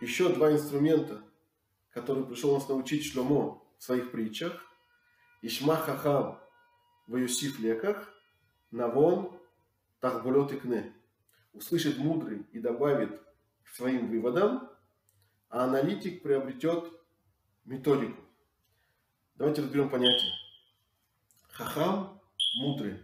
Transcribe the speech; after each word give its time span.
еще 0.00 0.32
два 0.32 0.52
инструмента, 0.52 1.22
которые 1.90 2.26
пришел 2.26 2.54
нас 2.54 2.68
научить 2.68 3.04
Шломо 3.04 3.62
в 3.78 3.82
своих 3.82 4.10
притчах. 4.10 4.64
Ишма 5.42 5.76
хахам 5.76 6.38
в 7.06 7.16
Юсиф 7.16 7.58
леках, 7.60 8.12
навон 8.70 9.38
тахбулет 10.00 10.52
и 10.52 10.56
кне. 10.56 10.92
Услышит 11.52 11.98
мудрый 11.98 12.46
и 12.52 12.58
добавит 12.58 13.20
к 13.64 13.68
своим 13.68 14.08
выводам, 14.08 14.68
а 15.48 15.64
аналитик 15.64 16.22
приобретет 16.22 16.92
методику. 17.64 18.22
Давайте 19.34 19.62
разберем 19.62 19.88
понятие. 19.88 20.32
Хахам– 21.48 22.20
мудрый. 22.60 23.02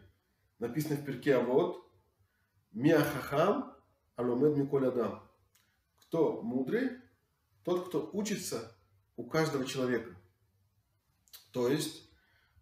Написано 0.58 0.96
в 0.96 1.04
перке, 1.04 1.36
а 1.36 1.40
вот 1.40 1.84
Миа 2.72 3.02
хахам 3.02 3.72
аломед 4.16 4.56
миколь 4.56 4.88
адам. 4.88 5.22
Кто 6.14 6.40
мудрый? 6.42 6.92
Тот, 7.64 7.88
кто 7.88 8.08
учится 8.12 8.72
у 9.16 9.24
каждого 9.24 9.66
человека. 9.66 10.14
То 11.50 11.68
есть, 11.68 12.08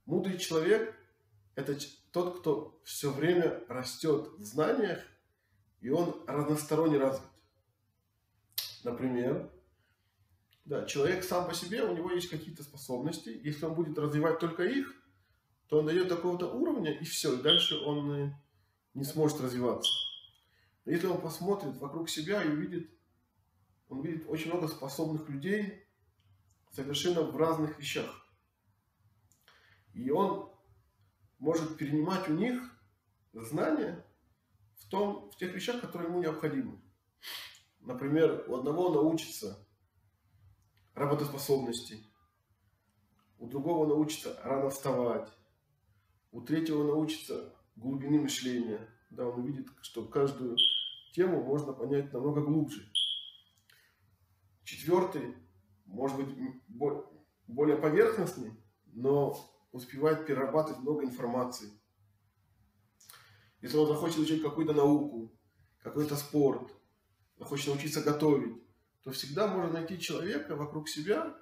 мудрый 0.06 0.38
человек– 0.38 0.96
это 1.54 1.76
тот, 2.12 2.40
кто 2.40 2.80
все 2.82 3.10
время 3.10 3.62
растет 3.68 4.30
в 4.38 4.42
знаниях, 4.42 5.02
и 5.82 5.90
он 5.90 6.24
разносторонне 6.26 6.96
развит. 6.96 7.28
Например, 8.84 9.52
да, 10.64 10.86
человек 10.86 11.22
сам 11.22 11.46
по 11.46 11.52
себе, 11.52 11.82
у 11.82 11.94
него 11.94 12.10
есть 12.10 12.30
какие-то 12.30 12.62
способности. 12.62 13.38
Если 13.44 13.66
он 13.66 13.74
будет 13.74 13.98
развивать 13.98 14.38
только 14.38 14.62
их, 14.62 14.94
то 15.68 15.80
он 15.80 15.84
дает 15.84 16.08
такого-то 16.08 16.46
уровня, 16.46 16.90
и 16.90 17.04
все, 17.04 17.34
и 17.34 17.42
дальше 17.42 17.76
он 17.84 18.34
не 18.94 19.04
сможет 19.04 19.42
развиваться. 19.42 19.92
Но 20.86 20.92
если 20.92 21.06
он 21.06 21.20
посмотрит 21.20 21.76
вокруг 21.76 22.08
себя 22.08 22.42
и 22.42 22.48
увидит, 22.48 22.88
он 23.92 24.00
видит 24.00 24.24
очень 24.26 24.50
много 24.50 24.68
способных 24.68 25.28
людей 25.28 25.84
совершенно 26.70 27.20
в 27.22 27.36
разных 27.36 27.78
вещах. 27.78 28.26
И 29.92 30.10
он 30.10 30.50
может 31.38 31.76
перенимать 31.76 32.26
у 32.28 32.32
них 32.32 32.58
знания 33.34 34.02
в, 34.76 34.88
том, 34.88 35.30
в 35.30 35.36
тех 35.36 35.52
вещах, 35.52 35.82
которые 35.82 36.08
ему 36.08 36.22
необходимы. 36.22 36.80
Например, 37.80 38.46
у 38.48 38.56
одного 38.56 38.88
научится 38.88 39.68
работоспособности, 40.94 41.98
у 43.38 43.46
другого 43.46 43.86
научится 43.86 44.40
рано 44.42 44.70
вставать, 44.70 45.30
у 46.30 46.40
третьего 46.40 46.82
научится 46.82 47.54
глубины 47.76 48.22
мышления. 48.22 48.88
Да, 49.10 49.26
он 49.26 49.40
увидит, 49.40 49.68
что 49.82 50.06
каждую 50.06 50.56
тему 51.12 51.42
можно 51.42 51.74
понять 51.74 52.10
намного 52.14 52.40
глубже. 52.40 52.90
Четвертый, 54.72 55.36
может 55.84 56.16
быть, 56.16 56.34
более 57.46 57.76
поверхностный, 57.76 58.54
но 58.86 59.36
успевает 59.70 60.24
перерабатывать 60.24 60.80
много 60.80 61.04
информации. 61.04 61.68
Если 63.60 63.76
он 63.76 63.86
захочет 63.86 64.20
учить 64.20 64.42
какую-то 64.42 64.72
науку, 64.72 65.30
какой-то 65.82 66.16
спорт, 66.16 66.72
хочет 67.38 67.66
научиться 67.66 68.00
готовить, 68.00 68.62
то 69.02 69.10
всегда 69.10 69.46
можно 69.46 69.74
найти 69.74 70.00
человека 70.00 70.56
вокруг 70.56 70.88
себя, 70.88 71.36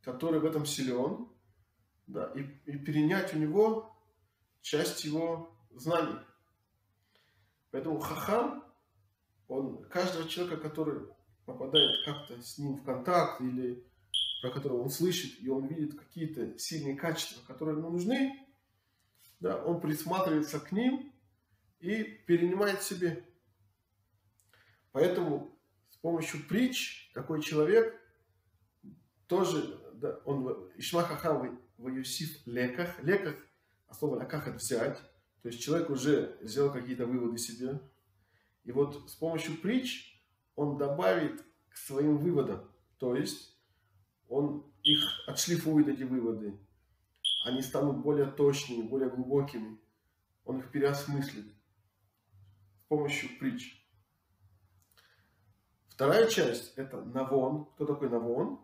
который 0.00 0.40
в 0.40 0.46
этом 0.46 0.64
силен, 0.64 1.28
да, 2.06 2.32
и, 2.34 2.40
и 2.64 2.78
перенять 2.78 3.34
у 3.34 3.38
него 3.38 3.94
часть 4.62 5.04
его 5.04 5.54
знаний. 5.70 6.18
Поэтому 7.72 8.00
хахам, 8.00 8.64
он 9.48 9.84
каждого 9.90 10.26
человека, 10.26 10.56
который 10.56 11.10
попадает 11.52 12.04
как-то 12.04 12.40
с 12.40 12.58
ним 12.58 12.76
в 12.76 12.84
контакт 12.84 13.40
или 13.40 13.84
про 14.40 14.50
которого 14.50 14.82
он 14.82 14.90
слышит, 14.90 15.40
и 15.40 15.48
он 15.48 15.66
видит 15.66 15.98
какие-то 15.98 16.58
сильные 16.58 16.96
качества, 16.96 17.42
которые 17.46 17.76
ему 17.76 17.90
нужны, 17.90 18.46
да, 19.38 19.62
он 19.62 19.80
присматривается 19.80 20.60
к 20.60 20.72
ним 20.72 21.12
и 21.80 22.02
перенимает 22.26 22.82
себе. 22.82 23.24
Поэтому 24.92 25.58
с 25.90 25.96
помощью 25.96 26.46
притч 26.46 27.10
такой 27.14 27.42
человек 27.42 27.94
тоже, 29.26 29.78
да, 29.94 30.18
он 30.24 30.70
в 31.78 31.88
Юсиф 31.88 32.46
леках, 32.46 33.02
леках, 33.02 33.36
а 33.86 33.94
слово 33.94 34.20
леках 34.20 34.46
это 34.48 34.56
взять, 34.56 34.98
то 35.42 35.48
есть 35.48 35.60
человек 35.60 35.90
уже 35.90 36.38
сделал 36.42 36.72
какие-то 36.72 37.06
выводы 37.06 37.38
себе, 37.38 37.80
и 38.64 38.72
вот 38.72 39.10
с 39.10 39.14
помощью 39.14 39.56
притч 39.56 40.19
он 40.56 40.78
добавит 40.78 41.44
к 41.68 41.76
своим 41.76 42.18
выводам, 42.18 42.70
то 42.98 43.16
есть 43.16 43.56
он 44.28 44.70
их 44.82 45.00
отшлифует, 45.26 45.88
эти 45.88 46.02
выводы, 46.02 46.58
они 47.44 47.62
станут 47.62 47.98
более 47.98 48.26
точными, 48.26 48.82
более 48.82 49.10
глубокими, 49.10 49.78
он 50.44 50.58
их 50.58 50.70
переосмыслит 50.70 51.46
с 51.46 52.88
помощью 52.88 53.30
притч. 53.38 53.76
Вторая 55.88 56.28
часть– 56.28 56.72
это 56.76 57.02
навон. 57.02 57.66
Кто 57.74 57.84
такой 57.84 58.08
навон? 58.08 58.58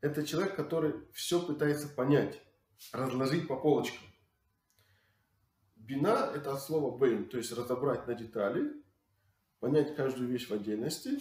Это 0.00 0.24
человек, 0.26 0.54
который 0.54 0.94
все 1.12 1.40
пытается 1.44 1.88
понять, 1.88 2.40
разложить 2.92 3.48
по 3.48 3.56
полочкам. 3.56 4.06
Бина– 5.76 6.30
это 6.34 6.52
от 6.52 6.62
слова 6.62 6.96
бейн, 6.96 7.26
то 7.28 7.38
есть 7.38 7.52
разобрать 7.52 8.06
на 8.06 8.14
детали, 8.14 8.70
понять 9.60 9.94
каждую 9.96 10.28
вещь 10.28 10.48
в 10.48 10.52
отдельности. 10.52 11.18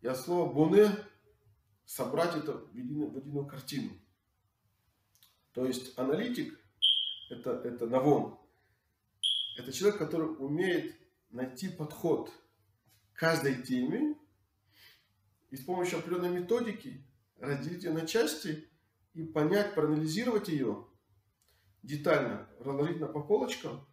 И 0.00 0.06
от 0.06 0.18
слова 0.18 0.52
буне– 0.52 0.90
собрать 1.84 2.36
это 2.36 2.52
в 2.52 2.74
единую, 2.74 3.10
в 3.10 3.16
единую 3.16 3.46
картину. 3.46 3.90
То 5.52 5.66
есть 5.66 5.98
аналитик– 5.98 6.58
это, 7.30 7.52
это 7.64 7.86
навон. 7.86 8.38
Это 9.56 9.72
человек, 9.72 9.98
который 9.98 10.28
умеет 10.28 10.94
найти 11.30 11.68
подход 11.68 12.30
к 13.12 13.18
каждой 13.18 13.62
теме 13.62 14.16
и 15.50 15.56
с 15.56 15.64
помощью 15.64 15.98
определенной 15.98 16.40
методики 16.40 17.04
разделить 17.38 17.84
ее 17.84 17.92
на 17.92 18.06
части 18.06 18.68
и 19.14 19.24
понять, 19.24 19.74
проанализировать 19.74 20.48
ее 20.48 20.86
детально, 21.82 22.48
разложить 22.60 23.00
на 23.00 23.06
по 23.06 23.20
полочкам, 23.20 23.86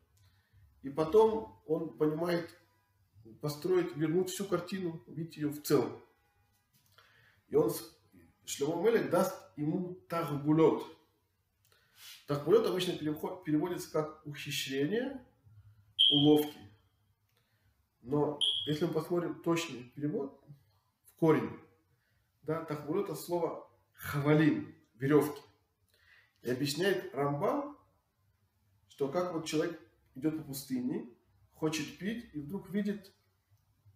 и 0.83 0.89
потом 0.89 1.61
он 1.65 1.97
понимает 1.97 2.49
построить, 3.41 3.95
вернуть 3.95 4.29
всю 4.29 4.45
картину, 4.45 5.03
увидеть 5.07 5.37
ее 5.37 5.49
в 5.49 5.61
целом. 5.61 6.01
И 7.49 7.55
он, 7.55 7.71
Шломо 8.45 8.83
Мелек, 8.83 9.09
даст 9.09 9.35
ему 9.55 9.95
тахбулет. 10.07 10.83
Тахбулет 12.27 12.65
обычно 12.65 12.93
переводится 12.97 13.91
как 13.91 14.25
ухищрение, 14.25 15.23
уловки. 16.11 16.57
Но 18.01 18.39
если 18.67 18.85
мы 18.85 18.93
посмотрим 18.93 19.41
точный 19.41 19.91
перевод, 19.95 20.39
корень. 21.17 21.59
Да, 22.43 22.63
тахбурут 22.63 23.05
это 23.05 23.15
слово 23.15 23.67
хавалим, 23.93 24.75
веревки. 24.95 25.41
И 26.43 26.51
объясняет 26.51 27.13
Рамбам, 27.15 27.75
что 28.89 29.07
как 29.07 29.33
вот 29.33 29.45
человек 29.45 29.79
идет 30.13 30.37
по 30.37 30.43
пустыне, 30.43 31.09
хочет 31.65 31.97
пить 31.97 32.29
и 32.33 32.41
вдруг 32.41 32.69
видит 32.69 33.11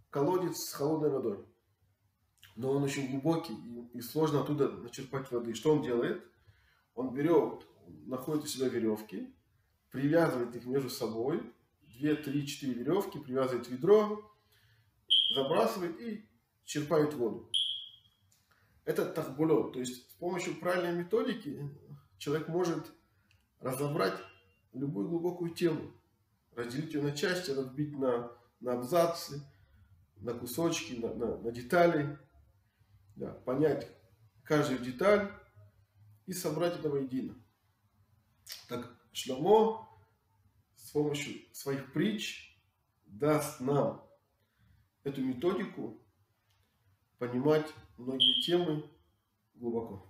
колодец 0.10 0.58
с 0.58 0.74
холодной 0.74 1.12
водой. 1.12 1.46
Но 2.56 2.72
он 2.72 2.82
очень 2.82 3.12
глубокий 3.12 3.54
и, 3.94 4.02
сложно 4.02 4.42
оттуда 4.42 4.70
начерпать 4.70 5.30
воды. 5.30 5.54
Что 5.54 5.74
он 5.76 5.84
делает? 5.84 6.26
Он 6.96 7.14
берет, 7.14 7.68
находит 8.08 8.46
у 8.46 8.48
себя 8.48 8.70
веревки, 8.70 9.36
привязывает 9.92 10.56
их 10.56 10.66
между 10.66 10.90
собой, 10.90 11.54
2, 12.00 12.16
3, 12.16 12.48
4 12.48 12.74
веревки, 12.74 13.20
привязывает 13.20 13.70
ведро, 13.70 14.28
забрасывает 15.36 16.02
и 16.02 16.28
черпают 16.66 17.14
воду. 17.14 17.52
Это 18.84 19.06
тахбулот. 19.06 19.74
То 19.74 19.80
есть 19.80 20.10
с 20.10 20.14
помощью 20.16 20.60
правильной 20.60 21.04
методики 21.04 21.70
человек 22.18 22.48
может 22.48 22.92
разобрать 23.60 24.20
любую 24.74 25.08
глубокую 25.08 25.52
тему, 25.52 25.92
разделить 26.56 26.94
ее 26.94 27.02
на 27.02 27.16
части, 27.16 27.52
разбить 27.52 27.98
на, 27.98 28.32
на 28.60 28.74
абзацы, 28.74 29.42
на 30.18 30.34
кусочки, 30.34 30.94
на, 30.94 31.14
на, 31.14 31.38
на 31.38 31.52
детали, 31.52 32.18
да, 33.16 33.32
понять 33.32 33.88
каждую 34.44 34.80
деталь 34.80 35.32
и 36.26 36.34
собрать 36.34 36.78
это 36.78 36.90
воедино. 36.90 37.36
Так 38.68 39.00
Шломо 39.12 39.88
с 40.76 40.92
помощью 40.92 41.36
своих 41.54 41.94
притч 41.94 42.58
даст 43.06 43.60
нам 43.60 44.08
эту 45.04 45.22
методику 45.22 46.02
понимать 47.18 47.68
многие 47.98 48.42
темы 48.42 48.90
глубоко. 49.56 50.09